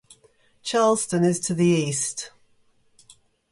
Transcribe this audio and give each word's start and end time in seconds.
Charleston 0.63 1.23
is 1.23 1.39
to 1.41 1.53
the 1.53 1.67
east. 1.67 2.31